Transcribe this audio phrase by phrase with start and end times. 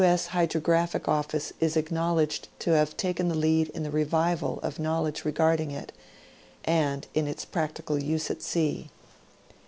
[0.03, 0.25] S.
[0.33, 5.69] Hydrographic Office is acknowledged to have taken the lead in the revival of knowledge regarding
[5.69, 5.91] it,
[6.65, 8.89] and in its practical use at sea.